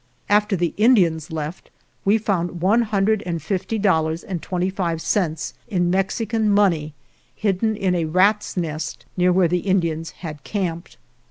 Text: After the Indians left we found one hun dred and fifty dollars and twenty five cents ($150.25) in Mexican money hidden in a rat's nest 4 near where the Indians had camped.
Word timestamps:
After 0.29 0.55
the 0.55 0.73
Indians 0.77 1.31
left 1.31 1.69
we 2.05 2.17
found 2.17 2.59
one 2.63 2.81
hun 2.81 3.05
dred 3.05 3.21
and 3.23 3.39
fifty 3.39 3.77
dollars 3.77 4.23
and 4.23 4.41
twenty 4.41 4.71
five 4.71 4.99
cents 4.99 5.53
($150.25) 5.69 5.75
in 5.77 5.89
Mexican 5.91 6.49
money 6.49 6.95
hidden 7.35 7.75
in 7.75 7.93
a 7.93 8.05
rat's 8.05 8.57
nest 8.57 9.03
4 9.09 9.09
near 9.17 9.31
where 9.31 9.47
the 9.47 9.59
Indians 9.59 10.09
had 10.25 10.43
camped. 10.43 10.97